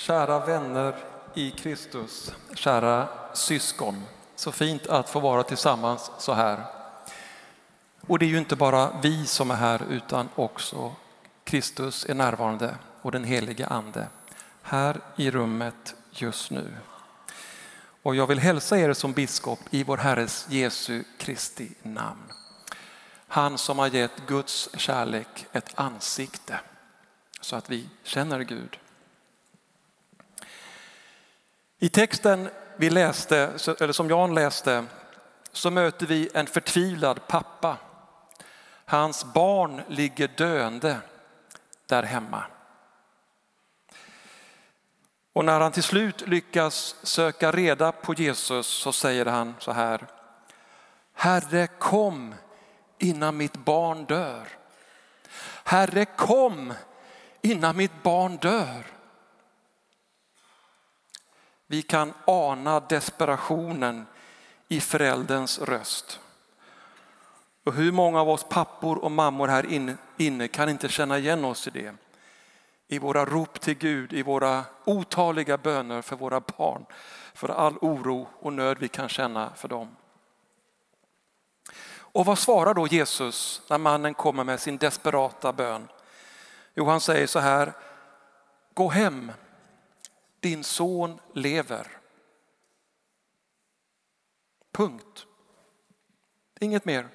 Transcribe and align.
Kära 0.00 0.46
vänner 0.46 0.94
i 1.34 1.50
Kristus, 1.50 2.32
kära 2.54 3.08
syskon. 3.32 4.02
Så 4.36 4.52
fint 4.52 4.86
att 4.86 5.08
få 5.10 5.20
vara 5.20 5.42
tillsammans 5.42 6.10
så 6.18 6.32
här. 6.32 6.64
Och 8.06 8.18
det 8.18 8.24
är 8.24 8.28
ju 8.28 8.38
inte 8.38 8.56
bara 8.56 9.00
vi 9.02 9.26
som 9.26 9.50
är 9.50 9.54
här 9.54 9.82
utan 9.90 10.28
också 10.34 10.92
Kristus 11.44 12.06
är 12.08 12.14
närvarande 12.14 12.76
och 13.02 13.12
den 13.12 13.24
helige 13.24 13.66
ande 13.66 14.08
här 14.62 15.00
i 15.16 15.30
rummet 15.30 15.94
just 16.10 16.50
nu. 16.50 16.72
Och 18.02 18.16
jag 18.16 18.26
vill 18.26 18.38
hälsa 18.38 18.78
er 18.78 18.92
som 18.92 19.12
biskop 19.12 19.60
i 19.70 19.84
vår 19.84 19.96
Herres 19.96 20.46
Jesu 20.48 21.04
Kristi 21.18 21.74
namn. 21.82 22.32
Han 23.28 23.58
som 23.58 23.78
har 23.78 23.86
gett 23.86 24.26
Guds 24.26 24.68
kärlek 24.76 25.46
ett 25.52 25.72
ansikte 25.74 26.60
så 27.40 27.56
att 27.56 27.70
vi 27.70 27.88
känner 28.02 28.40
Gud. 28.40 28.78
I 31.82 31.88
texten 31.88 32.48
vi 32.76 32.90
läste, 32.90 33.36
eller 33.80 33.92
som 33.92 34.10
Jan 34.10 34.34
läste 34.34 34.84
så 35.52 35.70
möter 35.70 36.06
vi 36.06 36.30
en 36.34 36.46
förtvivlad 36.46 37.26
pappa. 37.26 37.76
Hans 38.84 39.24
barn 39.24 39.82
ligger 39.88 40.28
döende 40.28 41.00
där 41.86 42.02
hemma. 42.02 42.44
Och 45.32 45.44
när 45.44 45.60
han 45.60 45.72
till 45.72 45.82
slut 45.82 46.28
lyckas 46.28 46.96
söka 47.02 47.52
reda 47.52 47.92
på 47.92 48.14
Jesus 48.14 48.66
så 48.66 48.92
säger 48.92 49.26
han 49.26 49.54
så 49.58 49.72
här. 49.72 50.06
Herre 51.14 51.66
kom 51.66 52.34
innan 52.98 53.36
mitt 53.36 53.56
barn 53.56 54.04
dör. 54.04 54.48
Herre 55.64 56.04
kom 56.04 56.74
innan 57.42 57.76
mitt 57.76 58.02
barn 58.02 58.36
dör. 58.36 58.99
Vi 61.70 61.82
kan 61.82 62.12
ana 62.24 62.80
desperationen 62.80 64.06
i 64.68 64.80
förälderns 64.80 65.58
röst. 65.58 66.20
Och 67.64 67.72
hur 67.72 67.92
många 67.92 68.20
av 68.20 68.28
oss 68.28 68.44
pappor 68.44 68.98
och 68.98 69.10
mammor 69.10 69.48
här 69.48 69.66
inne 70.16 70.48
kan 70.48 70.68
inte 70.68 70.88
känna 70.88 71.18
igen 71.18 71.44
oss 71.44 71.66
i 71.66 71.70
det? 71.70 71.94
I 72.88 72.98
våra 72.98 73.24
rop 73.24 73.60
till 73.60 73.74
Gud, 73.74 74.12
i 74.12 74.22
våra 74.22 74.64
otaliga 74.84 75.58
böner 75.58 76.02
för 76.02 76.16
våra 76.16 76.40
barn, 76.40 76.86
för 77.34 77.48
all 77.48 77.76
oro 77.80 78.28
och 78.40 78.52
nöd 78.52 78.76
vi 78.80 78.88
kan 78.88 79.08
känna 79.08 79.50
för 79.56 79.68
dem. 79.68 79.96
Och 81.92 82.26
vad 82.26 82.38
svarar 82.38 82.74
då 82.74 82.86
Jesus 82.86 83.62
när 83.68 83.78
mannen 83.78 84.14
kommer 84.14 84.44
med 84.44 84.60
sin 84.60 84.76
desperata 84.76 85.52
bön? 85.52 85.88
Jo, 86.74 86.84
han 86.84 87.00
säger 87.00 87.26
så 87.26 87.38
här, 87.38 87.72
gå 88.74 88.88
hem, 88.88 89.32
din 90.40 90.64
son 90.64 91.20
lever. 91.32 91.86
Punkt. 94.72 95.26
Inget 96.60 96.84
mer. 96.84 97.08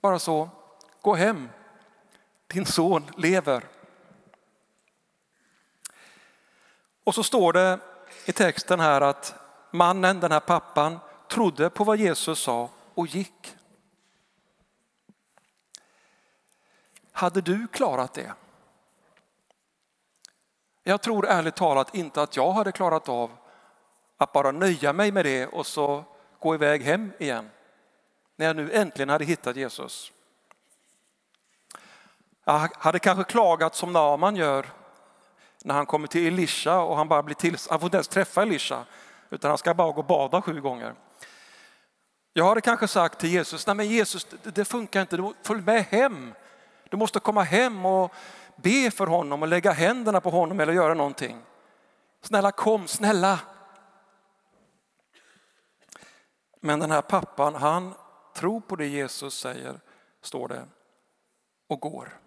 Bara 0.00 0.18
så, 0.18 0.50
gå 1.00 1.14
hem, 1.14 1.48
din 2.46 2.66
son 2.66 3.10
lever. 3.16 3.68
Och 7.04 7.14
så 7.14 7.22
står 7.22 7.52
det 7.52 7.80
i 8.26 8.32
texten 8.32 8.80
här 8.80 9.00
att 9.00 9.34
mannen, 9.70 10.20
den 10.20 10.32
här 10.32 10.40
pappan, 10.40 10.98
trodde 11.28 11.70
på 11.70 11.84
vad 11.84 11.98
Jesus 11.98 12.38
sa 12.38 12.70
och 12.94 13.06
gick. 13.06 13.56
Hade 17.12 17.40
du 17.40 17.66
klarat 17.68 18.14
det? 18.14 18.34
Jag 20.84 21.02
tror 21.02 21.26
ärligt 21.26 21.56
talat 21.56 21.94
inte 21.94 22.22
att 22.22 22.36
jag 22.36 22.52
hade 22.52 22.72
klarat 22.72 23.08
av 23.08 23.30
att 24.18 24.32
bara 24.32 24.50
nöja 24.50 24.92
mig 24.92 25.12
med 25.12 25.24
det 25.24 25.46
och 25.46 25.66
så 25.66 26.04
gå 26.38 26.54
iväg 26.54 26.82
hem 26.82 27.12
igen. 27.18 27.50
När 28.36 28.46
jag 28.46 28.56
nu 28.56 28.72
äntligen 28.72 29.08
hade 29.08 29.24
hittat 29.24 29.56
Jesus. 29.56 30.12
Jag 32.44 32.68
hade 32.78 32.98
kanske 32.98 33.24
klagat 33.24 33.74
som 33.74 33.92
Naman 33.92 34.36
gör 34.36 34.66
när 35.64 35.74
han 35.74 35.86
kommer 35.86 36.06
till 36.06 36.26
Elisha 36.26 36.80
och 36.80 36.96
han 36.96 37.08
bara 37.08 37.22
blir 37.22 37.34
till, 37.34 37.56
han 37.70 37.80
får 37.80 37.86
inte 37.86 37.96
ens 37.96 38.08
träffa 38.08 38.42
Elisha 38.42 38.84
utan 39.30 39.48
han 39.48 39.58
ska 39.58 39.74
bara 39.74 39.92
gå 39.92 39.98
och 39.98 40.04
bada 40.04 40.42
sju 40.42 40.60
gånger. 40.60 40.94
Jag 42.32 42.44
hade 42.44 42.60
kanske 42.60 42.88
sagt 42.88 43.18
till 43.18 43.30
Jesus, 43.30 43.66
nej 43.66 43.76
men 43.76 43.88
Jesus 43.88 44.26
det 44.42 44.64
funkar 44.64 45.00
inte, 45.00 45.16
du 45.16 45.32
följ 45.42 45.62
med 45.62 45.84
hem. 45.84 46.34
Du 46.90 46.96
måste 46.96 47.20
komma 47.20 47.42
hem 47.42 47.86
och 47.86 48.14
be 48.56 48.90
för 48.90 49.06
honom 49.06 49.42
och 49.42 49.48
lägga 49.48 49.72
händerna 49.72 50.20
på 50.20 50.30
honom 50.30 50.60
eller 50.60 50.72
göra 50.72 50.94
någonting. 50.94 51.42
Snälla 52.20 52.52
kom, 52.52 52.88
snälla. 52.88 53.40
Men 56.60 56.80
den 56.80 56.90
här 56.90 57.02
pappan, 57.02 57.54
han 57.54 57.94
tror 58.34 58.60
på 58.60 58.76
det 58.76 58.86
Jesus 58.86 59.38
säger, 59.38 59.80
står 60.22 60.48
det, 60.48 60.64
och 61.66 61.80
går. 61.80 62.18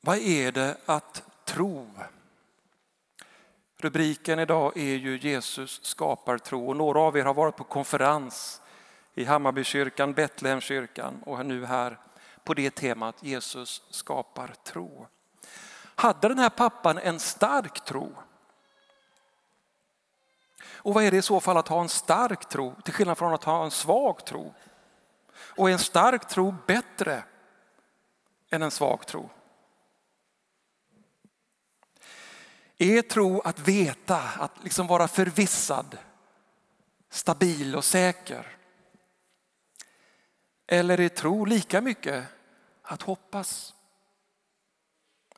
Vad 0.00 0.18
är 0.18 0.52
det 0.52 0.76
att 0.86 1.22
tro? 1.44 1.90
Rubriken 3.76 4.38
idag 4.38 4.76
är 4.76 4.94
ju 4.94 5.18
Jesus 5.18 5.84
skapar 5.84 6.38
tro 6.38 6.68
och 6.68 6.76
några 6.76 7.00
av 7.00 7.16
er 7.16 7.24
har 7.24 7.34
varit 7.34 7.56
på 7.56 7.64
konferens 7.64 8.62
i 9.14 9.24
Hammarbykyrkan, 9.24 10.12
Betlehemskyrkan 10.12 11.22
och 11.26 11.46
nu 11.46 11.64
här 11.64 11.98
på 12.44 12.54
det 12.54 12.70
temat 12.70 13.16
Jesus 13.20 13.82
skapar 13.90 14.54
tro. 14.64 15.06
Hade 15.94 16.28
den 16.28 16.38
här 16.38 16.50
pappan 16.50 16.98
en 16.98 17.20
stark 17.20 17.84
tro? 17.84 18.16
Och 20.74 20.94
vad 20.94 21.04
är 21.04 21.10
det 21.10 21.16
i 21.16 21.22
så 21.22 21.40
fall 21.40 21.56
att 21.56 21.68
ha 21.68 21.80
en 21.80 21.88
stark 21.88 22.48
tro 22.48 22.74
till 22.84 22.94
skillnad 22.94 23.18
från 23.18 23.34
att 23.34 23.44
ha 23.44 23.64
en 23.64 23.70
svag 23.70 24.24
tro? 24.24 24.54
Och 25.56 25.68
är 25.68 25.72
en 25.72 25.78
stark 25.78 26.28
tro 26.28 26.54
bättre 26.66 27.24
än 28.50 28.62
en 28.62 28.70
svag 28.70 29.06
tro? 29.06 29.30
Är 32.78 33.02
tro 33.02 33.40
att 33.40 33.58
veta, 33.58 34.22
att 34.38 34.64
liksom 34.64 34.86
vara 34.86 35.08
förvissad, 35.08 35.98
stabil 37.10 37.76
och 37.76 37.84
säker? 37.84 38.56
Eller 40.66 41.00
är 41.00 41.08
tro 41.08 41.44
lika 41.44 41.80
mycket 41.80 42.24
att 42.82 43.02
hoppas? 43.02 43.74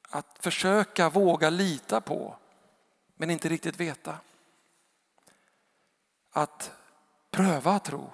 Att 0.09 0.39
försöka 0.41 1.09
våga 1.09 1.51
lita 1.51 2.01
på 2.01 2.37
men 3.17 3.31
inte 3.31 3.49
riktigt 3.49 3.81
veta. 3.81 4.19
Att 6.31 6.73
pröva 7.31 7.79
tro. 7.79 8.11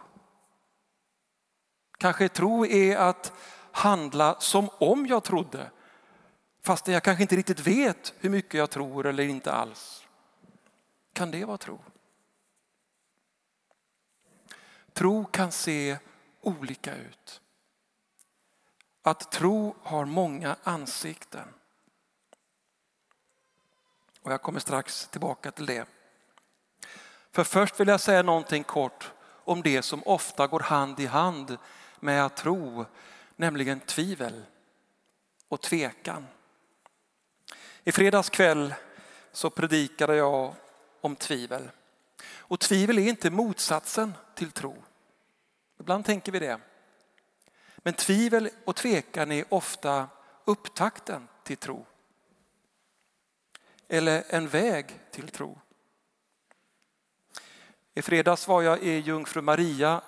Kanske 1.98 2.28
tro 2.28 2.66
är 2.66 2.97
att 2.97 3.32
handla 3.72 4.41
som 4.41 4.69
om 4.78 5.06
jag 5.06 5.25
trodde 5.25 5.71
fast 6.62 6.88
jag 6.88 7.03
kanske 7.03 7.22
inte 7.22 7.37
riktigt 7.37 7.60
vet 7.60 8.15
hur 8.19 8.31
mycket 8.31 8.54
jag 8.54 8.71
tror 8.71 9.06
eller 9.06 9.22
inte 9.22 9.53
alls. 9.53 10.06
Kan 11.12 11.31
det 11.31 11.44
vara 11.44 11.59
tro? 11.59 11.78
Tro 14.92 15.25
kan 15.25 15.53
se 15.53 15.98
olika 16.41 16.97
ut. 16.97 17.41
Att 19.03 19.33
tro 19.33 19.77
har 19.83 20.05
många 20.05 20.56
ansikten. 20.62 21.49
Och 24.23 24.33
jag 24.33 24.43
kommer 24.43 24.61
strax 24.61 25.09
tillbaka 25.09 25.51
till 25.51 25.67
det. 25.67 25.89
För 27.33 27.45
först 27.45 27.81
vill 27.81 27.89
jag 27.89 28.01
säga 28.01 28.23
någonting 28.23 28.65
kort 28.65 29.12
om 29.45 29.62
det 29.62 29.83
som 29.83 30.03
ofta 30.06 30.47
går 30.47 30.61
hand 30.61 31.01
i 31.01 31.06
hand 31.06 31.59
med 32.01 32.25
att 32.27 32.37
tro, 32.37 32.84
nämligen 33.37 33.81
tvivel 33.81 34.45
och 35.49 35.61
tvekan. 35.61 36.27
I 37.84 37.92
fredags 37.92 38.31
kväll 38.31 38.75
så 39.33 39.51
predikade 39.51 40.16
jag 40.16 40.54
om 41.01 41.16
tvivel. 41.16 41.71
Och 42.22 42.60
tvivel 42.60 42.98
är 42.98 43.09
inte 43.09 43.31
motsatsen 43.31 44.15
till 44.34 44.51
tro. 44.51 44.83
Ibland 45.80 46.04
tänker 46.04 46.32
vi 46.32 46.38
det. 46.38 46.60
Men 47.78 47.94
tvivel 47.94 48.50
och 48.65 48.77
tvekan 48.77 49.32
är 49.32 49.44
ofta 49.48 50.09
upptakten 50.44 51.28
till 51.42 51.56
tro. 51.56 51.86
Eller 53.88 54.24
en 54.28 54.48
väg 54.48 55.00
till 55.10 55.28
tro. 55.28 55.60
I 57.94 58.03
fredags 58.03 58.48
var 58.48 58.62
jag 58.62 58.82
i 58.82 58.98
Jungfru 58.98 59.41
Maria 59.41 60.03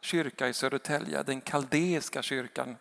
kyrka 0.00 0.48
i 0.48 0.52
Södertälje, 0.52 1.22
den 1.22 1.40
kaldeiska 1.40 2.22
kyrkan, 2.22 2.76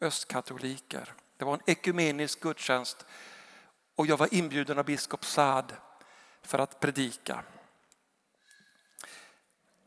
östkatoliker. 0.00 1.14
Det 1.36 1.44
var 1.44 1.54
en 1.54 1.62
ekumenisk 1.66 2.40
gudstjänst 2.40 3.06
och 3.94 4.06
jag 4.06 4.16
var 4.16 4.34
inbjuden 4.34 4.78
av 4.78 4.84
biskop 4.84 5.24
Saad 5.24 5.72
för 6.42 6.58
att 6.58 6.80
predika. 6.80 7.44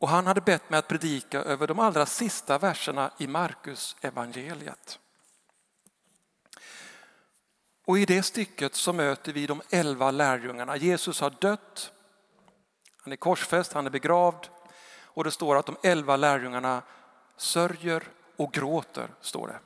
Och 0.02 0.10
han 0.10 0.28
hade 0.28 0.42
bett 0.42 0.70
mig 0.70 0.78
att 0.78 0.88
predika 0.88 1.42
över 1.42 1.68
de 1.68 1.80
allra 1.80 2.06
sista 2.06 2.58
verserna 2.58 3.12
i 3.18 3.28
Markus 3.28 3.96
evangeliet. 4.02 5.00
Och 7.86 8.00
i 8.00 8.06
det 8.06 8.24
stycket 8.24 8.76
så 8.76 8.94
möter 8.94 9.34
vi 9.34 9.48
de 9.48 9.62
elva 9.70 10.12
lärjungarna. 10.12 10.78
Jesus 10.78 11.22
har 11.22 11.30
dött, 11.30 11.92
han 12.98 13.14
är 13.14 13.18
korsfäst, 13.18 13.74
han 13.74 13.86
är 13.86 13.90
begravd 13.90 14.48
och 15.04 15.24
det 15.24 15.32
står 15.32 15.56
att 15.56 15.66
de 15.66 15.78
elva 15.84 16.18
lärjungarna 16.18 16.82
sörjer 17.38 18.04
och 18.36 18.54
gråter, 18.54 19.10
står 19.22 19.48
det. 19.48 19.60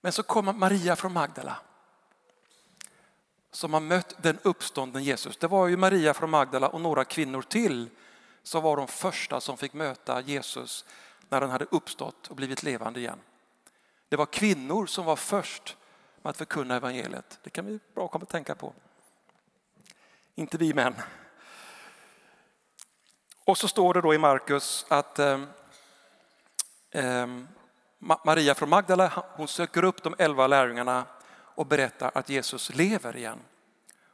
Men 0.00 0.12
så 0.12 0.22
kommer 0.22 0.52
Maria 0.52 0.96
från 0.96 1.12
Magdala 1.12 1.58
som 3.56 3.72
har 3.72 3.80
mött 3.80 4.14
den 4.22 4.38
uppstånden 4.42 5.04
Jesus. 5.04 5.36
Det 5.36 5.46
var 5.46 5.66
ju 5.66 5.76
Maria 5.76 6.14
från 6.14 6.30
Magdala 6.30 6.68
och 6.68 6.80
några 6.80 7.04
kvinnor 7.04 7.42
till 7.42 7.90
som 8.42 8.62
var 8.62 8.76
de 8.76 8.88
första 8.88 9.40
som 9.40 9.56
fick 9.56 9.72
möta 9.72 10.20
Jesus 10.20 10.84
när 11.28 11.40
han 11.40 11.50
hade 11.50 11.66
uppstått 11.70 12.28
och 12.28 12.36
blivit 12.36 12.62
levande 12.62 13.00
igen. 13.00 13.18
Det 14.08 14.16
var 14.16 14.26
kvinnor 14.26 14.86
som 14.86 15.04
var 15.04 15.16
först 15.16 15.76
med 16.22 16.30
att 16.30 16.36
förkunna 16.36 16.76
evangeliet. 16.76 17.38
Det 17.42 17.50
kan 17.50 17.66
vi 17.66 17.78
bra 17.94 18.08
komma 18.08 18.22
att 18.22 18.28
tänka 18.28 18.54
på. 18.54 18.72
Inte 20.34 20.58
vi 20.58 20.74
män. 20.74 20.94
Och 23.44 23.58
så 23.58 23.68
står 23.68 23.94
det 23.94 24.00
då 24.00 24.14
i 24.14 24.18
Markus 24.18 24.86
att 24.88 25.18
eh, 25.18 25.40
eh, 26.90 27.26
Maria 28.24 28.54
från 28.54 28.68
Magdala 28.68 29.24
hon 29.36 29.48
söker 29.48 29.84
upp 29.84 30.02
de 30.02 30.14
elva 30.18 30.46
lärjungarna 30.46 31.04
och 31.56 31.66
berättar 31.66 32.10
att 32.14 32.28
Jesus 32.28 32.74
lever 32.74 33.16
igen. 33.16 33.38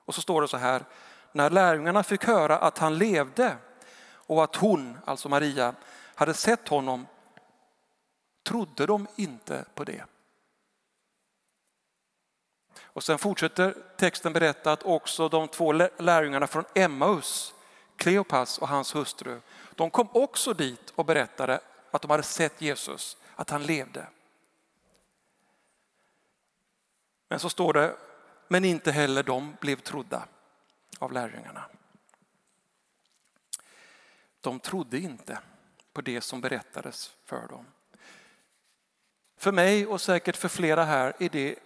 Och 0.05 0.15
så 0.15 0.21
står 0.21 0.43
det 0.43 0.49
så 0.49 0.57
här, 0.57 0.85
när 1.33 1.51
lärjungarna 1.51 2.03
fick 2.03 2.25
höra 2.25 2.59
att 2.59 2.79
han 2.79 2.99
levde 2.99 3.57
och 4.05 4.45
att 4.45 4.57
hon, 4.57 4.99
alltså 5.05 5.29
Maria, 5.29 5.75
hade 6.15 6.35
sett 6.35 6.69
honom 6.69 7.07
trodde 8.43 8.87
de 8.87 9.07
inte 9.17 9.65
på 9.75 9.85
det. 9.85 10.05
Och 12.83 13.05
sen 13.05 13.19
fortsätter 13.19 13.75
texten 13.97 14.33
berätta 14.33 14.73
att 14.73 14.83
också 14.83 15.29
de 15.29 15.49
två 15.49 15.73
lärjungarna 15.73 16.47
från 16.47 16.65
Emmaus, 16.75 17.55
Kleopas 17.97 18.59
och 18.59 18.69
hans 18.69 18.95
hustru, 18.95 19.41
de 19.75 19.91
kom 19.91 20.09
också 20.13 20.53
dit 20.53 20.93
och 20.95 21.05
berättade 21.05 21.61
att 21.91 22.03
de 22.03 22.11
hade 22.11 22.23
sett 22.23 22.63
Jesus, 22.63 23.17
att 23.37 23.51
han 23.51 23.63
levde. 23.63 24.07
Men 27.33 27.41
så 27.41 27.51
står 27.51 27.73
det, 27.73 27.97
men 28.49 28.65
inte 28.65 28.93
heller 28.93 29.23
de 29.23 29.57
blev 29.61 29.77
trodda 29.77 30.29
av 30.99 31.13
lärjungarna. 31.13 31.65
De 34.41 34.61
trodde 34.61 34.99
inte 34.99 35.39
på 35.93 36.01
det 36.01 36.21
som 36.21 36.41
berättades 36.41 37.17
för 37.25 37.49
dem. 37.49 37.67
För 39.37 39.53
mig 39.53 39.87
och 39.87 40.01
säkert 40.01 40.37
för 40.37 40.49
flera 40.49 40.85
här 40.85 41.15
är 41.19 41.29
det 41.29 41.59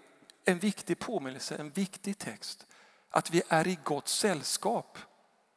en 0.45 0.59
viktig 0.59 0.99
påminnelse, 0.99 1.57
en 1.57 1.71
viktig 1.71 2.19
text. 2.19 2.67
Att 3.09 3.31
vi 3.31 3.43
är 3.49 3.67
i 3.67 3.79
gott 3.85 4.09
sällskap 4.09 4.99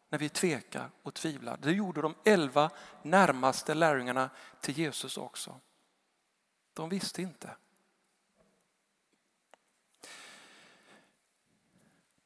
när 0.10 0.20
vi 0.20 0.30
tvekar 0.30 0.90
och 1.04 1.14
tvivlar. 1.14 1.58
Det 1.62 1.72
gjorde 1.72 2.02
de 2.02 2.16
elva 2.26 2.72
närmaste 3.04 3.74
lärjungarna 3.74 4.30
till 4.62 4.78
Jesus 4.78 5.18
också. 5.18 5.60
De 6.74 6.90
visste 6.90 7.22
inte. 7.22 7.56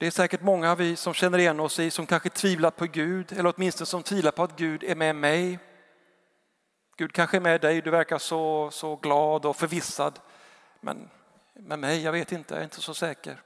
Det 0.03 0.07
är 0.07 0.11
säkert 0.11 0.41
många 0.41 0.71
av 0.71 0.77
vi 0.77 0.95
som 0.95 1.13
känner 1.13 1.37
igen 1.37 1.59
oss 1.59 1.79
i 1.79 1.91
som 1.91 2.05
kanske 2.05 2.29
tvivlar 2.29 2.71
på 2.71 2.85
Gud 2.85 3.31
eller 3.31 3.53
åtminstone 3.55 3.85
som 3.85 4.03
tvivlar 4.03 4.31
på 4.31 4.43
att 4.43 4.57
Gud 4.57 4.83
är 4.83 4.95
med 4.95 5.15
mig. 5.15 5.59
Gud 6.97 7.13
kanske 7.13 7.37
är 7.37 7.41
med 7.41 7.61
dig, 7.61 7.81
du 7.81 7.89
verkar 7.89 8.17
så, 8.17 8.71
så 8.71 8.95
glad 8.95 9.45
och 9.45 9.55
förvissad. 9.55 10.19
Men 10.81 11.09
med 11.53 11.79
mig, 11.79 12.01
jag 12.01 12.11
vet 12.11 12.31
inte, 12.31 12.53
jag 12.53 12.59
är 12.59 12.63
inte 12.63 12.81
så 12.81 12.93
säker. 12.93 13.41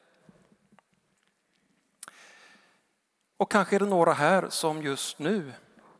Och 3.37 3.51
kanske 3.51 3.75
är 3.75 3.79
det 3.79 3.85
några 3.85 4.13
här 4.13 4.49
som 4.49 4.81
just 4.81 5.19
nu 5.19 5.53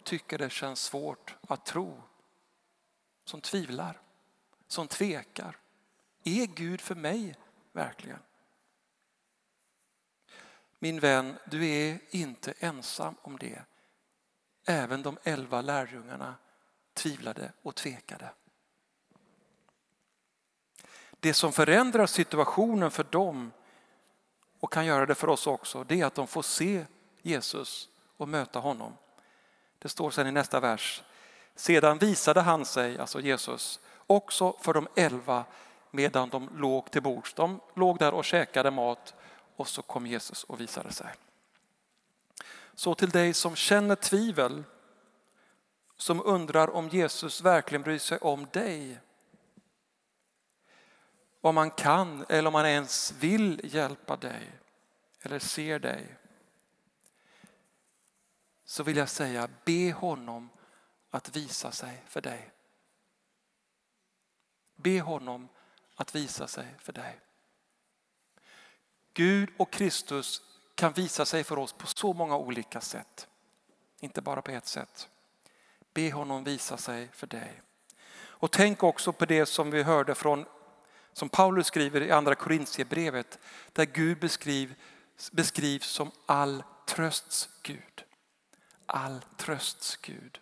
tycker 0.04 0.38
det 0.38 0.50
känns 0.50 0.81
svårt 0.81 1.36
att 1.48 1.65
tro. 1.65 2.01
Som 3.25 3.42
tvivlar, 3.42 4.00
som 4.68 4.88
tvekar. 4.88 5.57
Är 6.24 6.45
Gud 6.45 6.81
för 6.81 6.95
mig 6.95 7.36
verkligen? 7.71 8.19
Min 10.79 11.00
vän, 11.00 11.38
du 11.45 11.68
är 11.68 12.00
inte 12.09 12.53
ensam 12.59 13.15
om 13.21 13.38
det. 13.38 13.62
Även 14.65 15.01
de 15.01 15.18
elva 15.24 15.62
lärjungarna 15.62 16.35
tvivlade 16.94 17.51
och 17.62 17.75
tvekade. 17.75 18.29
Det 21.19 21.33
som 21.33 21.53
förändrar 21.53 22.06
situationen 22.06 22.91
för 22.91 23.03
dem 23.03 23.51
och 24.59 24.71
kan 24.74 24.85
göra 24.85 25.06
det 25.06 25.15
för 25.15 25.29
oss 25.29 25.47
också, 25.47 25.83
det 25.83 26.01
är 26.01 26.06
att 26.06 26.15
de 26.15 26.27
får 26.27 26.41
se 26.41 26.85
Jesus 27.21 27.89
och 28.18 28.30
möta 28.30 28.59
honom. 28.59 28.94
Det 29.80 29.89
står 29.89 30.12
sen 30.12 30.27
i 30.27 30.31
nästa 30.31 30.59
vers. 30.59 31.03
Sedan 31.56 31.97
visade 31.97 32.41
han 32.41 32.65
sig, 32.65 32.97
alltså 32.97 33.19
Jesus, 33.19 33.80
också 34.07 34.57
för 34.62 34.73
de 34.73 34.88
elva 34.95 35.45
medan 35.91 36.30
de 36.30 36.50
låg 36.57 36.91
till 36.91 37.01
bords. 37.01 37.33
De 37.33 37.59
låg 37.73 38.00
där 38.00 38.13
och 38.13 38.25
käkade 38.25 38.71
mat 38.71 39.13
och 39.57 39.68
så 39.68 39.81
kom 39.81 40.07
Jesus 40.07 40.44
och 40.44 40.62
visade 40.62 40.92
sig. 40.92 41.13
Så 42.75 42.95
till 42.95 43.09
dig 43.09 43.33
som 43.33 43.56
känner 43.56 43.95
tvivel, 43.95 44.63
som 45.95 46.21
undrar 46.25 46.69
om 46.69 46.89
Jesus 46.89 47.42
verkligen 47.42 47.81
bryr 47.81 48.00
sig 48.00 48.18
om 48.18 48.48
dig. 48.54 49.00
Om 51.42 51.56
man 51.56 51.71
kan 51.71 52.25
eller 52.30 52.48
om 52.48 52.54
man 52.54 52.65
ens 52.65 53.12
vill 53.12 53.62
hjälpa 53.63 54.15
dig 54.15 54.51
eller 55.21 55.39
ser 55.39 55.80
dig. 55.80 56.18
Så 58.65 58.83
vill 58.83 58.98
jag 58.98 59.09
säga, 59.09 59.50
be 59.65 59.92
honom 59.92 60.50
att 61.09 61.36
visa 61.36 61.71
sig 61.71 62.04
för 62.07 62.21
dig. 62.21 62.51
Be 64.75 65.01
honom 65.01 65.50
att 65.95 66.15
visa 66.15 66.48
sig 66.48 66.75
för 66.80 66.94
dig. 66.94 67.19
Gud 69.17 69.49
och 69.57 69.71
Kristus 69.71 70.41
kan 70.75 70.93
visa 70.93 71.25
sig 71.25 71.43
för 71.43 71.59
oss 71.59 71.73
på 71.73 71.87
så 71.87 72.13
många 72.13 72.37
olika 72.37 72.81
sätt. 72.81 73.27
Inte 73.99 74.21
bara 74.21 74.41
på 74.41 74.51
ett 74.51 74.67
sätt. 74.67 75.09
Be 75.93 76.11
honom 76.11 76.43
visa 76.43 76.77
sig 76.77 77.09
för 77.13 77.27
dig. 77.27 77.61
Och 78.17 78.51
tänk 78.51 78.83
också 78.83 79.13
på 79.13 79.25
det 79.25 79.45
som 79.45 79.71
vi 79.71 79.83
hörde 79.83 80.15
från 80.15 80.45
som 81.13 81.29
Paulus 81.29 81.67
skriver 81.67 82.01
i 82.01 82.11
andra 82.11 82.35
Korintierbrevet 82.35 83.39
där 83.73 83.85
Gud 83.85 84.19
beskriv, 84.19 84.75
beskrivs 85.31 85.87
som 85.87 86.11
all 86.25 86.63
trösts 86.87 87.49
Gud. 87.63 88.03
All 88.85 89.21
trösts 89.37 89.97
Gud. 89.97 90.39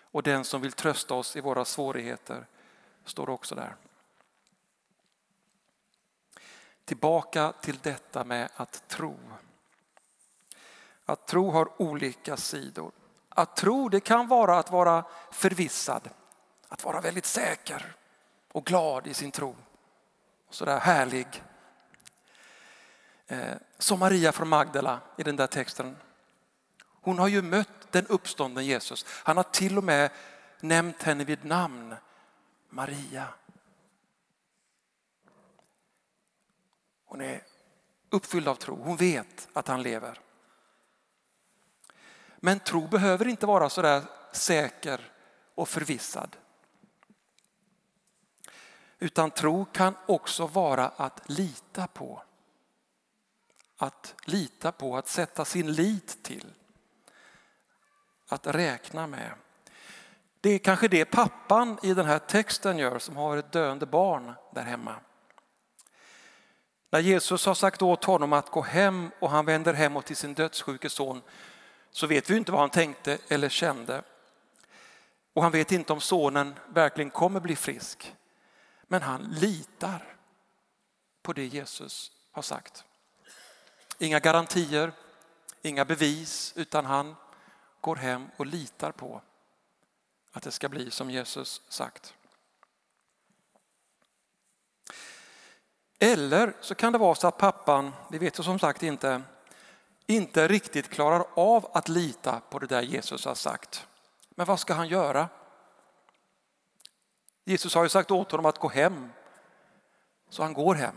Och 0.00 0.22
den 0.22 0.44
som 0.44 0.60
vill 0.60 0.72
trösta 0.72 1.14
oss 1.14 1.36
i 1.36 1.40
våra 1.40 1.64
svårigheter 1.64 2.46
står 3.04 3.30
också 3.30 3.54
där. 3.54 3.76
Tillbaka 6.88 7.52
till 7.60 7.78
detta 7.82 8.24
med 8.24 8.48
att 8.56 8.88
tro. 8.88 9.18
Att 11.04 11.26
tro 11.26 11.50
har 11.50 11.82
olika 11.82 12.36
sidor. 12.36 12.92
Att 13.28 13.56
tro 13.56 13.88
det 13.88 14.00
kan 14.00 14.28
vara 14.28 14.58
att 14.58 14.70
vara 14.70 15.04
förvissad, 15.30 16.10
att 16.68 16.84
vara 16.84 17.00
väldigt 17.00 17.26
säker 17.26 17.96
och 18.52 18.64
glad 18.64 19.06
i 19.06 19.14
sin 19.14 19.30
tro. 19.30 19.56
Sådär 20.50 20.80
härlig. 20.80 21.42
Eh, 23.26 23.54
som 23.78 23.98
Maria 23.98 24.32
från 24.32 24.48
Magdala 24.48 25.00
i 25.16 25.22
den 25.22 25.36
där 25.36 25.46
texten. 25.46 25.96
Hon 26.84 27.18
har 27.18 27.28
ju 27.28 27.42
mött 27.42 27.92
den 27.92 28.06
uppstånden 28.06 28.66
Jesus. 28.66 29.06
Han 29.08 29.36
har 29.36 29.44
till 29.44 29.78
och 29.78 29.84
med 29.84 30.10
nämnt 30.60 31.02
henne 31.02 31.24
vid 31.24 31.44
namn. 31.44 31.94
Maria. 32.68 33.26
Hon 37.08 37.20
är 37.20 37.42
uppfylld 38.10 38.48
av 38.48 38.54
tro. 38.54 38.82
Hon 38.82 38.96
vet 38.96 39.48
att 39.52 39.68
han 39.68 39.82
lever. 39.82 40.20
Men 42.36 42.60
tro 42.60 42.88
behöver 42.88 43.28
inte 43.28 43.46
vara 43.46 43.68
så 43.68 43.82
där 43.82 44.02
säker 44.32 45.12
och 45.54 45.68
förvissad. 45.68 46.36
Utan 48.98 49.30
tro 49.30 49.64
kan 49.64 49.94
också 50.06 50.46
vara 50.46 50.88
att 50.88 51.30
lita 51.30 51.86
på. 51.86 52.22
Att 53.76 54.14
lita 54.24 54.72
på, 54.72 54.96
att 54.96 55.08
sätta 55.08 55.44
sin 55.44 55.72
lit 55.72 56.22
till. 56.22 56.52
Att 58.28 58.46
räkna 58.46 59.06
med. 59.06 59.34
Det 60.40 60.50
är 60.50 60.58
kanske 60.58 60.88
det 60.88 61.04
pappan 61.04 61.78
i 61.82 61.94
den 61.94 62.06
här 62.06 62.18
texten 62.18 62.78
gör 62.78 62.98
som 62.98 63.16
har 63.16 63.36
ett 63.36 63.52
döende 63.52 63.86
barn 63.86 64.32
där 64.54 64.62
hemma. 64.62 64.94
När 66.90 67.00
Jesus 67.00 67.46
har 67.46 67.54
sagt 67.54 67.82
åt 67.82 68.04
honom 68.04 68.32
att 68.32 68.50
gå 68.50 68.62
hem 68.62 69.10
och 69.18 69.30
han 69.30 69.46
vänder 69.46 69.74
hemåt 69.74 70.06
till 70.06 70.16
sin 70.16 70.34
dödssjuke 70.34 70.90
son 70.90 71.22
så 71.90 72.06
vet 72.06 72.30
vi 72.30 72.36
inte 72.36 72.52
vad 72.52 72.60
han 72.60 72.70
tänkte 72.70 73.18
eller 73.28 73.48
kände. 73.48 74.02
Och 75.32 75.42
han 75.42 75.52
vet 75.52 75.72
inte 75.72 75.92
om 75.92 76.00
sonen 76.00 76.58
verkligen 76.68 77.10
kommer 77.10 77.40
bli 77.40 77.56
frisk. 77.56 78.14
Men 78.82 79.02
han 79.02 79.22
litar. 79.22 80.14
på 81.22 81.32
det 81.32 81.46
Jesus 81.46 82.12
har 82.32 82.42
sagt. 82.42 82.84
Inga 83.98 84.20
garantier, 84.20 84.92
inga 85.62 85.84
bevis, 85.84 86.52
utan 86.56 86.84
han 86.84 87.16
går 87.80 87.96
hem 87.96 88.30
och 88.36 88.46
litar 88.46 88.92
på 88.92 89.22
att 90.32 90.42
det 90.42 90.50
ska 90.50 90.68
bli 90.68 90.90
som 90.90 91.10
Jesus 91.10 91.62
sagt. 91.68 92.14
Eller 95.98 96.56
så 96.60 96.74
kan 96.74 96.92
det 96.92 96.98
vara 96.98 97.14
så 97.14 97.28
att 97.28 97.38
pappan, 97.38 97.92
det 98.10 98.18
vet 98.18 98.38
jag 98.38 98.44
som 98.44 98.58
sagt 98.58 98.82
inte, 98.82 99.22
inte 100.06 100.48
riktigt 100.48 100.88
klarar 100.88 101.26
av 101.34 101.70
att 101.72 101.88
lita 101.88 102.40
på 102.50 102.58
det 102.58 102.66
där 102.66 102.82
Jesus 102.82 103.24
har 103.24 103.34
sagt. 103.34 103.86
Men 104.30 104.46
vad 104.46 104.60
ska 104.60 104.74
han 104.74 104.88
göra? 104.88 105.28
Jesus 107.44 107.74
har 107.74 107.82
ju 107.82 107.88
sagt 107.88 108.10
åt 108.10 108.30
honom 108.30 108.46
att 108.46 108.58
gå 108.58 108.68
hem, 108.68 109.12
så 110.28 110.42
han 110.42 110.52
går 110.52 110.74
hem. 110.74 110.96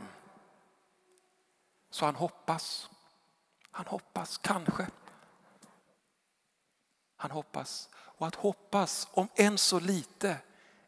Så 1.89 2.05
han 2.05 2.15
hoppas. 2.15 2.89
Han 3.71 3.85
hoppas, 3.85 4.37
kanske. 4.37 4.87
Han 7.15 7.31
hoppas. 7.31 7.89
Och 7.95 8.27
att 8.27 8.35
hoppas, 8.35 9.07
om 9.11 9.27
än 9.35 9.57
så 9.57 9.79
lite, 9.79 10.37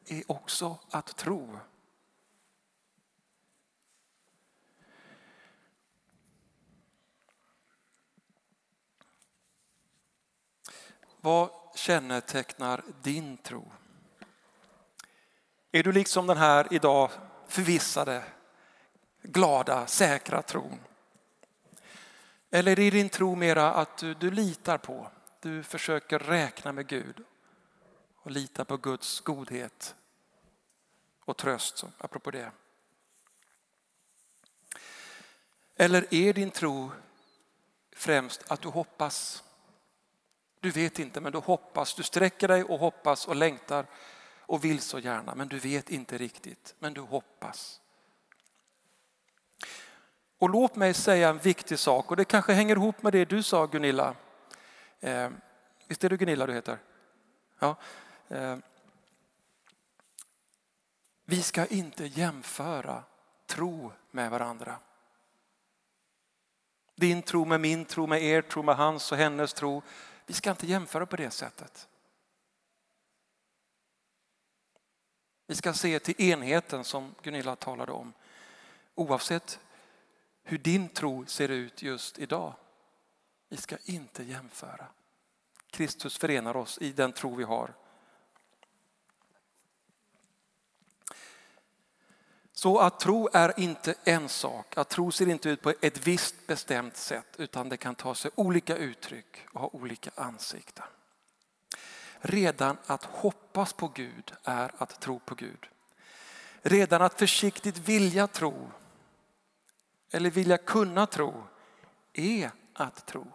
är 0.05 0.32
också 0.32 0.77
att 0.89 1.15
tro. 1.15 1.60
Vad 11.24 11.50
kännetecknar 11.75 12.84
din 13.01 13.38
tro? 13.38 13.72
Är 15.72 15.84
du 15.84 15.92
liksom 15.92 16.27
den 16.27 16.38
här 16.38 16.68
idag 16.72 17.12
förvissade, 17.48 18.24
glada, 19.22 19.88
säkra 19.88 20.42
tron? 20.42 20.80
Eller 22.50 22.80
är 22.80 22.92
din 22.92 23.10
tro 23.10 23.36
mera 23.36 23.74
att 23.74 23.98
du, 23.98 24.13
du 24.13 24.32
litar 24.32 24.77
på, 24.77 25.12
du 25.39 25.63
försöker 25.63 26.20
räkna 26.20 26.72
med 26.72 26.88
Gud 26.88 27.24
och 28.15 28.32
lita 28.32 28.65
på 28.65 28.77
Guds 28.77 29.20
godhet 29.20 29.96
och 31.25 31.38
tröst, 31.38 31.84
apropå 31.98 32.32
det. 32.32 32.51
Eller 35.75 36.13
är 36.13 36.34
din 36.34 36.51
tro 36.51 36.92
främst 37.92 38.51
att 38.51 38.62
du 38.62 38.68
hoppas? 38.68 39.44
Du 40.63 40.72
vet 40.72 41.00
inte, 41.00 41.22
men 41.22 41.32
du 41.32 41.38
hoppas. 41.38 41.96
Du 41.96 42.03
sträcker 42.03 42.48
dig 42.48 42.63
och 42.63 42.79
hoppas 42.79 43.27
och 43.27 43.36
längtar 43.36 43.86
och 44.39 44.65
vill 44.65 44.79
så 44.79 45.00
gärna, 45.00 45.36
men 45.36 45.48
du 45.48 45.60
vet 45.60 45.89
inte 45.89 46.17
riktigt, 46.17 46.75
men 46.79 46.93
du 46.93 47.01
hoppas. 47.01 47.82
Och 50.38 50.50
låt 50.50 50.75
mig 50.75 50.93
säga 50.93 51.29
en 51.29 51.38
viktig 51.38 51.79
sak 51.79 52.12
och 52.12 52.17
det 52.17 52.25
kanske 52.25 52.53
hänger 52.53 52.75
ihop 52.75 53.03
med 53.03 53.13
det 53.13 53.25
du 53.25 53.43
sa 53.43 53.65
Gunilla. 53.65 54.15
Eh, 55.00 55.29
visst 55.88 56.03
är 56.03 56.10
det 56.10 56.17
Gunilla 56.17 56.46
du 56.46 56.53
heter? 56.53 56.77
Ja. 57.60 57.75
Eh, 58.27 58.58
vi 61.25 61.41
ska 61.41 61.65
inte 61.65 62.05
jämföra 62.05 63.03
tro 63.48 63.91
med 64.12 64.32
varandra. 64.32 64.75
Din 66.96 67.22
tro 67.22 67.46
med 67.46 67.62
min 67.62 67.86
tro, 67.86 68.08
med 68.08 68.24
er 68.24 68.41
tro, 68.41 68.63
med 68.63 68.75
hans 68.75 69.12
och 69.12 69.17
hennes 69.17 69.53
tro. 69.53 69.84
Vi 70.25 70.34
ska 70.34 70.51
inte 70.51 70.68
jämföra 70.68 71.06
på 71.06 71.15
det 71.15 71.32
sättet. 71.32 71.88
Vi 75.48 75.56
ska 75.56 75.74
se 75.74 76.00
till 76.00 76.22
enheten 76.22 76.84
som 76.84 77.15
Gunilla 77.22 77.56
talade 77.56 77.92
om. 77.92 78.13
Oavsett 78.96 79.60
hur 80.44 80.58
din 80.58 80.89
tro 80.89 81.25
ser 81.25 81.50
ut 81.50 81.82
just 81.82 82.20
idag. 82.20 82.53
Vi 83.50 83.58
ska 83.58 83.77
inte 83.86 84.24
jämföra. 84.24 84.88
Kristus 85.68 86.18
förenar 86.18 86.58
oss 86.58 86.77
i 86.77 86.92
den 86.92 87.12
tro 87.12 87.36
vi 87.36 87.44
har. 87.44 87.74
Så 92.56 92.80
att 92.80 93.00
tro 93.00 93.30
är 93.34 93.60
inte 93.60 93.96
en 94.04 94.30
sak. 94.30 94.78
Att 94.78 94.90
tro 94.90 95.12
ser 95.12 95.30
inte 95.30 95.50
ut 95.50 95.62
på 95.62 95.74
ett 95.82 96.08
visst 96.08 96.48
bestämt 96.48 96.98
sätt 96.98 97.36
utan 97.38 97.70
det 97.70 97.78
kan 97.78 97.96
ta 97.96 98.16
sig 98.16 98.32
olika 98.36 98.78
uttryck 98.78 99.46
och 99.52 99.62
ha 99.62 99.70
olika 99.74 100.12
ansikten. 100.16 100.86
Redan 102.20 102.78
att 102.86 103.04
hoppas 103.04 103.74
på 103.74 103.88
Gud 103.88 104.34
är 104.44 104.72
att 104.78 105.00
tro 105.00 105.20
på 105.20 105.36
Gud. 105.36 105.68
Redan 106.62 107.02
att 107.02 107.20
försiktigt 107.20 107.78
vilja 107.78 108.28
tro 108.28 108.72
eller 110.12 110.30
vilja 110.30 110.58
kunna 110.58 111.06
tro 111.06 111.44
är 112.14 112.52
att 112.74 113.06
tro. 113.06 113.28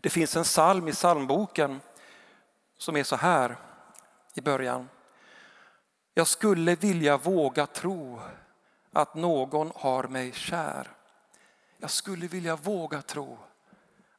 Det 0.00 0.10
finns 0.10 0.36
en 0.36 0.44
psalm 0.44 0.88
i 0.88 0.92
psalmboken 0.92 1.80
som 2.78 2.96
är 2.96 3.04
så 3.04 3.16
här 3.16 3.56
i 4.34 4.40
början. 4.40 4.88
Jag 6.14 6.26
skulle 6.26 6.74
vilja 6.74 7.16
våga 7.16 7.66
tro 7.66 8.20
att 8.92 9.14
någon 9.14 9.72
har 9.74 10.04
mig 10.04 10.32
kär. 10.32 10.90
Jag 11.78 11.90
skulle 11.90 12.26
vilja 12.26 12.56
våga 12.56 13.02
tro 13.02 13.38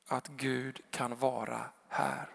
att 0.07 0.27
Gud 0.27 0.81
kan 0.91 1.15
vara 1.15 1.69
här. 1.87 2.29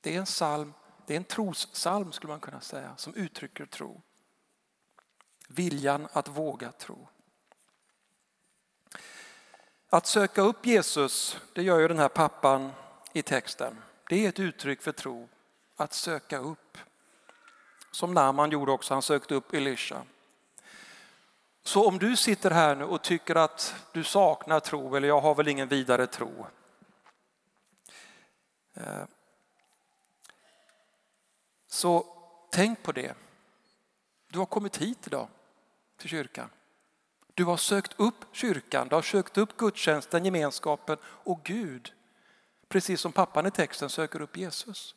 Det 0.00 0.14
är 0.14 0.18
en 0.18 0.24
psalm, 0.24 0.72
det 1.06 1.12
är 1.12 1.16
en 1.16 1.24
trossalm 1.24 2.12
skulle 2.12 2.32
man 2.32 2.40
kunna 2.40 2.60
säga 2.60 2.96
som 2.96 3.14
uttrycker 3.14 3.66
tro. 3.66 4.02
Viljan 5.48 6.08
att 6.12 6.28
våga 6.28 6.72
tro. 6.72 7.08
Att 9.88 10.06
söka 10.06 10.42
upp 10.42 10.66
Jesus, 10.66 11.38
det 11.52 11.62
gör 11.62 11.78
ju 11.78 11.88
den 11.88 11.98
här 11.98 12.08
pappan 12.08 12.72
i 13.12 13.22
texten. 13.22 13.82
Det 14.08 14.24
är 14.24 14.28
ett 14.28 14.38
uttryck 14.38 14.82
för 14.82 14.92
tro, 14.92 15.28
att 15.76 15.92
söka 15.92 16.38
upp. 16.38 16.78
Som 17.96 18.14
Naman 18.14 18.50
gjorde 18.50 18.72
också, 18.72 18.94
han 18.94 19.02
sökte 19.02 19.34
upp 19.34 19.54
Elisha. 19.54 20.02
Så 21.62 21.88
om 21.88 21.98
du 21.98 22.16
sitter 22.16 22.50
här 22.50 22.74
nu 22.76 22.84
och 22.84 23.02
tycker 23.02 23.34
att 23.34 23.74
du 23.92 24.04
saknar 24.04 24.60
tro 24.60 24.96
eller 24.96 25.08
jag 25.08 25.20
har 25.20 25.34
väl 25.34 25.48
ingen 25.48 25.68
vidare 25.68 26.06
tro. 26.06 26.46
Eh, 28.74 29.04
så 31.66 32.06
tänk 32.50 32.82
på 32.82 32.92
det. 32.92 33.14
Du 34.28 34.38
har 34.38 34.46
kommit 34.46 34.76
hit 34.76 35.06
idag 35.06 35.28
till 35.96 36.08
kyrkan. 36.08 36.50
Du 37.34 37.44
har 37.44 37.56
sökt 37.56 37.94
upp 37.96 38.24
kyrkan, 38.32 38.88
du 38.88 38.94
har 38.94 39.02
sökt 39.02 39.38
upp 39.38 39.56
gudstjänsten, 39.56 40.24
gemenskapen 40.24 40.96
och 41.02 41.42
Gud. 41.44 41.92
Precis 42.68 43.00
som 43.00 43.12
pappan 43.12 43.46
i 43.46 43.50
texten 43.50 43.90
söker 43.90 44.20
upp 44.20 44.36
Jesus. 44.36 44.94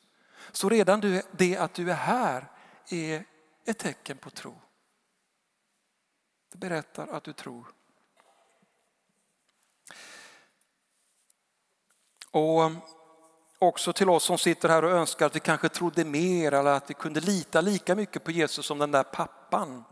Så 0.52 0.70
redan 0.70 1.22
det 1.32 1.58
att 1.58 1.74
du 1.74 1.92
är 1.92 1.96
här 1.96 2.48
är 2.90 3.26
ett 3.66 3.78
tecken 3.78 4.18
på 4.18 4.30
tro. 4.30 4.62
Det 6.52 6.58
berättar 6.58 7.08
att 7.08 7.24
du 7.24 7.34
tror. 7.34 7.68
Och 12.32 12.62
um, 12.62 12.78
också 13.60 13.94
till 13.94 14.10
oss 14.10 14.24
som 14.24 14.38
sitter 14.38 14.70
här 14.70 14.86
och 14.86 14.92
önskar 14.92 15.26
att 15.26 15.36
vi 15.36 15.40
kanske 15.40 15.70
trodde 15.70 16.06
mer 16.06 16.54
eller 16.54 16.72
att 16.72 16.90
vi 16.90 16.94
kunde 16.94 17.20
lita 17.20 17.62
lika 17.62 17.96
mycket 17.96 18.24
på 18.24 18.32
Jesus 18.32 18.66
som 18.66 18.78
den 18.78 18.92
där 18.92 19.04
pappan. 19.04 19.84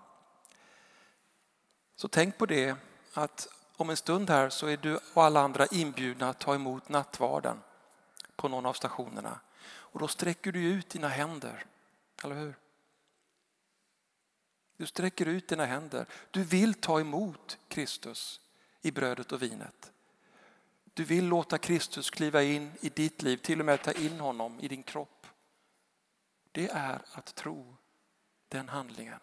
Så 1.95 2.07
tänk 2.07 2.37
på 2.37 2.45
det 2.45 2.75
att 3.13 3.47
om 3.75 3.89
en 3.89 3.97
stund 3.97 4.29
här 4.29 4.49
så 4.49 4.67
är 4.67 4.77
du 4.77 4.99
och 5.13 5.23
alla 5.23 5.41
andra 5.41 5.65
inbjudna 5.65 6.29
att 6.29 6.39
ta 6.39 6.55
emot 6.55 6.89
nattvarden 6.89 7.61
på 8.35 8.47
någon 8.47 8.65
av 8.65 8.73
stationerna. 8.73 9.39
Och 9.69 9.99
då 9.99 10.07
sträcker 10.07 10.51
du 10.51 10.63
ut 10.63 10.89
dina 10.89 11.07
händer, 11.07 11.65
eller 12.23 12.35
hur? 12.35 12.55
Du 14.77 14.85
sträcker 14.85 15.25
ut 15.25 15.47
dina 15.47 15.65
händer. 15.65 16.05
Du 16.31 16.43
vill 16.43 16.73
ta 16.73 16.99
emot 16.99 17.57
Kristus 17.67 18.41
i 18.81 18.91
brödet 18.91 19.31
och 19.31 19.41
vinet. 19.41 19.91
Du 20.93 21.03
vill 21.03 21.25
låta 21.27 21.57
Kristus 21.57 22.09
kliva 22.09 22.43
in 22.43 22.71
i 22.81 22.89
ditt 22.89 23.21
liv, 23.21 23.37
till 23.37 23.59
och 23.59 23.65
med 23.65 23.83
ta 23.83 23.91
in 23.91 24.19
honom 24.19 24.59
i 24.59 24.67
din 24.67 24.83
kropp. 24.83 25.27
Det 26.51 26.69
är 26.69 27.01
att 27.11 27.35
tro 27.35 27.75
den 28.47 28.69
handlingen. 28.69 29.19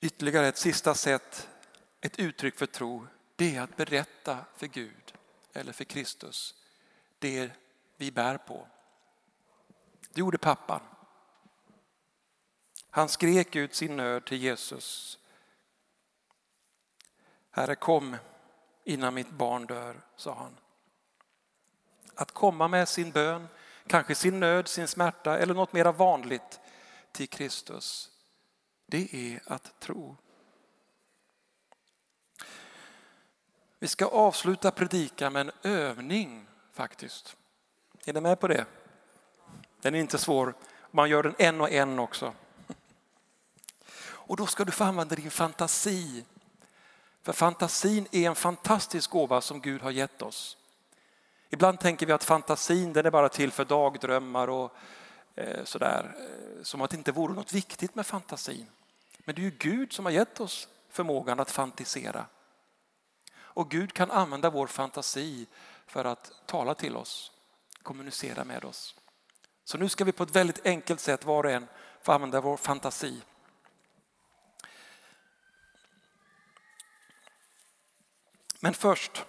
Ytterligare 0.00 0.48
ett 0.48 0.58
sista 0.58 0.94
sätt, 0.94 1.48
ett 2.00 2.18
uttryck 2.18 2.58
för 2.58 2.66
tro, 2.66 3.06
det 3.36 3.56
är 3.56 3.60
att 3.60 3.76
berätta 3.76 4.44
för 4.56 4.66
Gud 4.66 5.14
eller 5.52 5.72
för 5.72 5.84
Kristus 5.84 6.54
det 7.18 7.50
vi 7.96 8.10
bär 8.10 8.38
på. 8.38 8.68
Det 10.12 10.20
gjorde 10.20 10.38
pappan. 10.38 10.80
Han 12.90 13.08
skrek 13.08 13.56
ut 13.56 13.74
sin 13.74 13.96
nöd 13.96 14.24
till 14.24 14.42
Jesus. 14.42 15.18
Herre 17.50 17.74
kom 17.74 18.16
innan 18.84 19.14
mitt 19.14 19.30
barn 19.30 19.66
dör, 19.66 20.00
sa 20.16 20.34
han. 20.34 20.56
Att 22.14 22.32
komma 22.32 22.68
med 22.68 22.88
sin 22.88 23.10
bön, 23.10 23.48
kanske 23.86 24.14
sin 24.14 24.40
nöd, 24.40 24.68
sin 24.68 24.88
smärta 24.88 25.38
eller 25.38 25.54
något 25.54 25.72
mera 25.72 25.92
vanligt 25.92 26.60
till 27.12 27.28
Kristus. 27.28 28.10
Det 28.86 29.14
är 29.14 29.40
att 29.46 29.80
tro. 29.80 30.16
Vi 33.78 33.88
ska 33.88 34.06
avsluta 34.06 34.70
predikan 34.70 35.32
med 35.32 35.40
en 35.40 35.52
övning 35.62 36.46
faktiskt. 36.72 37.36
Är 38.04 38.12
ni 38.12 38.20
med 38.20 38.40
på 38.40 38.48
det? 38.48 38.66
Den 39.80 39.94
är 39.94 39.98
inte 39.98 40.18
svår. 40.18 40.54
Man 40.90 41.10
gör 41.10 41.22
den 41.22 41.34
en 41.38 41.60
och 41.60 41.70
en 41.70 41.98
också. 41.98 42.34
Och 44.28 44.36
då 44.36 44.46
ska 44.46 44.64
du 44.64 44.72
få 44.72 44.84
använda 44.84 45.14
din 45.14 45.30
fantasi. 45.30 46.24
För 47.22 47.32
fantasin 47.32 48.06
är 48.10 48.28
en 48.28 48.34
fantastisk 48.34 49.10
gåva 49.10 49.40
som 49.40 49.60
Gud 49.60 49.82
har 49.82 49.90
gett 49.90 50.22
oss. 50.22 50.56
Ibland 51.50 51.80
tänker 51.80 52.06
vi 52.06 52.12
att 52.12 52.24
fantasin 52.24 52.92
den 52.92 53.06
är 53.06 53.10
bara 53.10 53.28
till 53.28 53.52
för 53.52 53.64
dagdrömmar 53.64 54.48
och 54.48 54.76
eh, 55.34 55.64
sådär. 55.64 56.16
Eh, 56.18 56.62
som 56.62 56.80
att 56.80 56.90
det 56.90 56.96
inte 56.96 57.12
vore 57.12 57.34
något 57.34 57.52
viktigt 57.52 57.94
med 57.94 58.06
fantasin. 58.06 58.66
Men 59.18 59.34
det 59.34 59.40
är 59.40 59.44
ju 59.44 59.56
Gud 59.58 59.92
som 59.92 60.04
har 60.04 60.12
gett 60.12 60.40
oss 60.40 60.68
förmågan 60.90 61.40
att 61.40 61.50
fantisera. 61.50 62.26
Och 63.36 63.70
Gud 63.70 63.92
kan 63.92 64.10
använda 64.10 64.50
vår 64.50 64.66
fantasi 64.66 65.46
för 65.86 66.04
att 66.04 66.32
tala 66.46 66.74
till 66.74 66.96
oss, 66.96 67.32
kommunicera 67.82 68.44
med 68.44 68.64
oss. 68.64 68.94
Så 69.68 69.78
nu 69.78 69.88
ska 69.88 70.04
vi 70.04 70.12
på 70.12 70.22
ett 70.22 70.36
väldigt 70.36 70.66
enkelt 70.66 71.00
sätt 71.00 71.24
var 71.24 71.44
och 71.44 71.50
en 71.50 71.68
få 72.02 72.12
använda 72.12 72.40
vår 72.40 72.56
fantasi. 72.56 73.22
Men 78.60 78.74
först, 78.74 79.24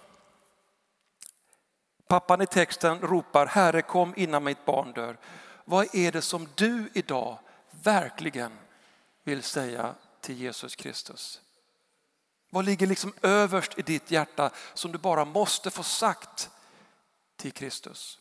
pappan 2.06 2.42
i 2.42 2.46
texten 2.46 3.00
ropar 3.00 3.46
Herre 3.46 3.82
kom 3.82 4.14
innan 4.16 4.44
mitt 4.44 4.64
barn 4.64 4.92
dör. 4.92 5.18
Vad 5.64 5.94
är 5.94 6.12
det 6.12 6.22
som 6.22 6.48
du 6.54 6.90
idag 6.92 7.38
verkligen 7.70 8.52
vill 9.24 9.42
säga 9.42 9.94
till 10.20 10.36
Jesus 10.36 10.76
Kristus? 10.76 11.40
Vad 12.50 12.64
ligger 12.64 12.86
liksom 12.86 13.12
överst 13.22 13.78
i 13.78 13.82
ditt 13.82 14.10
hjärta 14.10 14.50
som 14.74 14.92
du 14.92 14.98
bara 14.98 15.24
måste 15.24 15.70
få 15.70 15.82
sagt 15.82 16.50
till 17.36 17.52
Kristus? 17.52 18.20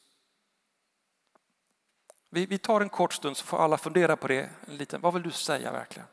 Vi, 2.29 2.45
vi 2.45 2.57
tar 2.57 2.81
en 2.81 2.89
kort 2.89 3.13
stund 3.13 3.37
så 3.37 3.45
får 3.45 3.57
alla 3.57 3.77
fundera 3.77 4.15
på 4.15 4.27
det. 4.27 4.49
En 4.67 4.77
liten, 4.77 5.01
vad 5.01 5.13
vill 5.13 5.23
du 5.23 5.31
säga 5.31 5.71
verkligen? 5.71 6.07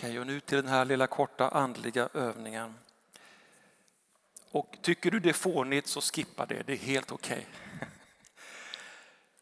Okej, 0.00 0.20
och 0.20 0.26
nu 0.26 0.40
till 0.40 0.56
den 0.56 0.68
här 0.68 0.84
lilla 0.84 1.06
korta 1.06 1.48
andliga 1.48 2.08
övningen. 2.14 2.78
Och 4.50 4.78
tycker 4.82 5.10
du 5.10 5.20
det 5.20 5.28
är 5.28 5.32
fånigt 5.32 5.86
så 5.86 6.00
skippa 6.00 6.46
det, 6.46 6.62
det 6.66 6.72
är 6.72 6.76
helt 6.76 7.12
okej. 7.12 7.46
Okay. 7.76 7.88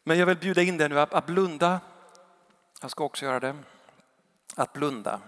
Men 0.03 0.19
jag 0.19 0.27
vill 0.27 0.37
bjuda 0.37 0.63
in 0.63 0.79
dig 0.79 0.89
nu 0.89 1.01
att 1.01 1.27
blunda. 1.27 1.81
Jag 2.81 2.91
ska 2.91 3.05
också 3.05 3.25
göra 3.25 3.41
det. 3.41 3.57
Att 4.55 4.73
blunda. 4.73 5.21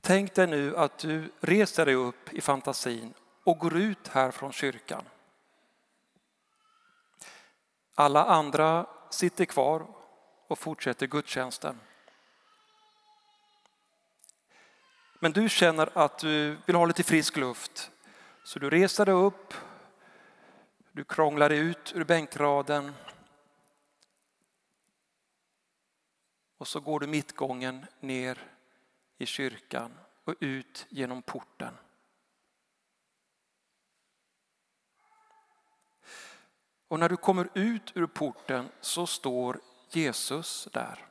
Tänk 0.00 0.34
dig 0.34 0.46
nu 0.46 0.76
att 0.76 0.98
du 0.98 1.32
reser 1.40 1.86
dig 1.86 1.94
upp 1.94 2.32
i 2.32 2.40
fantasin 2.40 3.14
och 3.44 3.58
går 3.58 3.76
ut 3.76 4.08
här 4.08 4.30
från 4.30 4.52
kyrkan. 4.52 5.04
Alla 7.94 8.24
andra 8.24 8.86
sitter 9.10 9.44
kvar 9.44 9.95
och 10.48 10.58
fortsätter 10.58 11.06
gudstjänsten. 11.06 11.80
Men 15.20 15.32
du 15.32 15.48
känner 15.48 15.98
att 15.98 16.18
du 16.18 16.58
vill 16.66 16.76
ha 16.76 16.86
lite 16.86 17.02
frisk 17.02 17.36
luft. 17.36 17.90
Så 18.44 18.58
du 18.58 18.70
reser 18.70 19.06
dig 19.06 19.14
upp, 19.14 19.54
du 20.92 21.04
krånglar 21.04 21.48
dig 21.48 21.58
ut 21.58 21.92
ur 21.94 22.04
bänkraden. 22.04 22.94
Och 26.58 26.68
så 26.68 26.80
går 26.80 27.00
du 27.00 27.06
mittgången 27.06 27.86
ner 28.00 28.52
i 29.18 29.26
kyrkan 29.26 29.98
och 30.24 30.34
ut 30.40 30.86
genom 30.88 31.22
porten. 31.22 31.74
Och 36.88 37.00
när 37.00 37.08
du 37.08 37.16
kommer 37.16 37.48
ut 37.54 37.92
ur 37.94 38.06
porten 38.06 38.68
så 38.80 39.06
står 39.06 39.60
Jesus 39.90 40.68
där. 40.72 41.06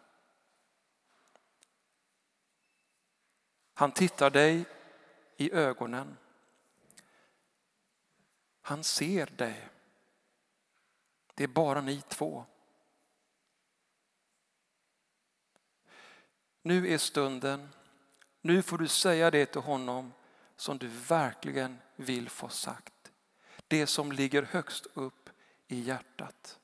Han 3.74 3.92
tittar 3.92 4.30
dig 4.30 4.66
i 5.38 5.52
ögonen. 5.52 6.18
Han 8.62 8.84
ser 8.84 9.26
dig. 9.26 9.70
Det 11.34 11.44
är 11.44 11.48
bara 11.48 11.82
ni 11.82 12.02
två. 12.02 12.46
Nu 16.62 16.94
är 16.94 16.98
stunden. 16.98 17.70
Nu 18.42 18.62
får 18.62 18.78
du 18.78 18.88
säga 18.88 19.32
det 19.32 19.46
till 19.46 19.62
honom 19.62 20.14
som 20.56 20.78
du 20.78 20.88
verkligen 20.88 21.78
vill 21.96 22.30
få 22.30 22.50
sagt. 22.50 23.12
Det 23.68 23.88
som 23.88 24.12
ligger 24.12 24.44
högst 24.44 24.88
upp 24.94 25.30
i 25.68 25.80
hjärtat. 25.80 26.60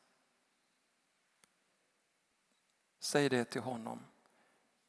Säg 3.03 3.29
det 3.29 3.45
till 3.45 3.61
honom. 3.61 3.99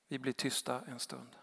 Vi 0.08 0.18
blir 0.18 0.32
tysta 0.32 0.80
en 0.86 0.98
stund. 0.98 1.36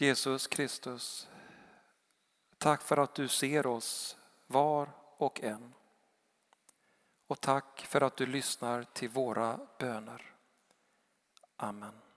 Jesus 0.00 0.46
Kristus, 0.46 1.28
tack 2.58 2.82
för 2.82 2.96
att 2.96 3.14
du 3.14 3.28
ser 3.28 3.66
oss 3.66 4.16
var 4.46 4.88
och 5.16 5.40
en. 5.40 5.74
Och 7.26 7.40
tack 7.40 7.80
för 7.80 8.00
att 8.00 8.16
du 8.16 8.26
lyssnar 8.26 8.82
till 8.82 9.08
våra 9.08 9.60
böner. 9.78 10.34
Amen. 11.56 12.09